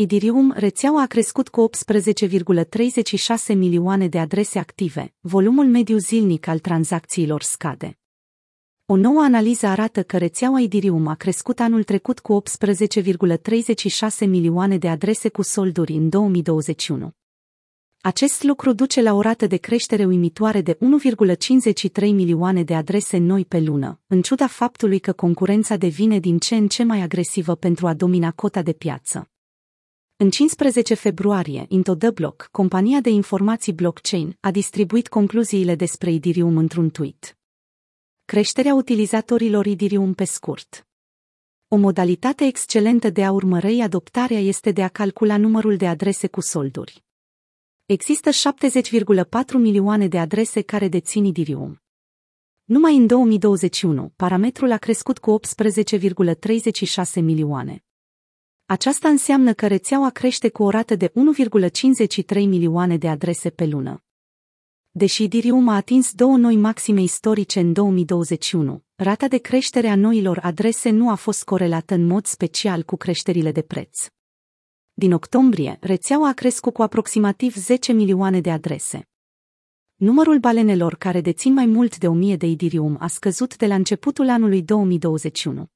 [0.00, 1.70] Idirium, rețeaua a crescut cu
[3.50, 7.98] 18,36 milioane de adrese active, volumul mediu zilnic al tranzacțiilor scade.
[8.86, 12.42] O nouă analiză arată că rețeaua Idirium a crescut anul trecut cu
[14.20, 17.10] 18,36 milioane de adrese cu solduri în 2021.
[18.00, 20.78] Acest lucru duce la o rată de creștere uimitoare de
[21.94, 26.54] 1,53 milioane de adrese noi pe lună, în ciuda faptului că concurența devine din ce
[26.56, 29.30] în ce mai agresivă pentru a domina cota de piață.
[30.20, 36.56] În 15 februarie, Into the Block, compania de informații blockchain, a distribuit concluziile despre Idirium
[36.56, 37.38] într-un tweet.
[38.24, 40.86] Creșterea utilizatorilor Idirium pe scurt.
[41.68, 46.40] O modalitate excelentă de a urmări adoptarea este de a calcula numărul de adrese cu
[46.40, 47.04] solduri.
[47.86, 51.82] Există 70,4 milioane de adrese care dețin Idirium.
[52.64, 57.82] Numai în 2021, parametrul a crescut cu 18,36 milioane.
[58.70, 64.04] Aceasta înseamnă că rețeaua crește cu o rată de 1,53 milioane de adrese pe lună.
[64.90, 70.38] Deși Idirium a atins două noi maxime istorice în 2021, rata de creștere a noilor
[70.42, 74.06] adrese nu a fost corelată în mod special cu creșterile de preț.
[74.92, 79.08] Din octombrie, rețeaua a crescut cu aproximativ 10 milioane de adrese.
[79.94, 84.28] Numărul balenelor care dețin mai mult de 1000 de Idirium a scăzut de la începutul
[84.28, 85.70] anului 2021.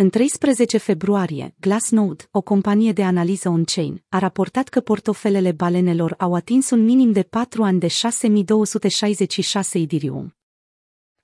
[0.00, 6.34] În 13 februarie, Glassnode, o companie de analiză on-chain, a raportat că portofelele balenelor au
[6.34, 10.36] atins un minim de 4 ani de 6266 Idirium.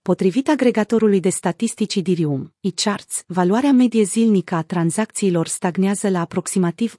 [0.03, 6.99] Potrivit agregatorului de statistici Idirium, eCharts, valoarea medie zilnică a tranzacțiilor stagnează la aproximativ 1,2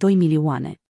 [0.00, 0.80] milioane.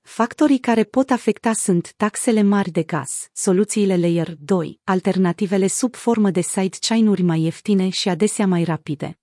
[0.00, 6.30] Factorii care pot afecta sunt taxele mari de gaz, soluțiile Layer 2, alternativele sub formă
[6.30, 9.19] de sidechain-uri mai ieftine și adesea mai rapide.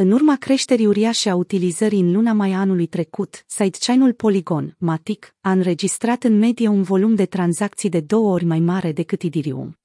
[0.00, 5.50] În urma creșterii uriașe a utilizării în luna mai anului trecut, sidechain-ul Polygon, Matic, a
[5.50, 9.78] înregistrat în medie un volum de tranzacții de două ori mai mare decât Idirium.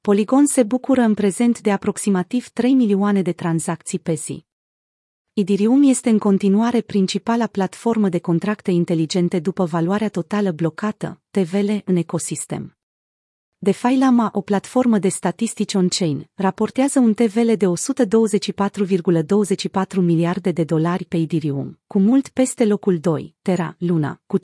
[0.00, 4.44] Polygon se bucură în prezent de aproximativ 3 milioane de tranzacții pe zi.
[5.32, 11.96] Idirium este în continuare principala platformă de contracte inteligente după valoarea totală blocată, TVL, în
[11.96, 12.76] ecosistem.
[13.64, 17.70] DeFi Lama, o platformă de statistici on-chain, raportează un TVL de 124,24
[19.96, 24.42] miliarde de dolari pe Ethereum, cu mult peste locul 2, Terra Luna, cu 15,04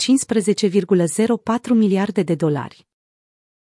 [1.74, 2.89] miliarde de dolari.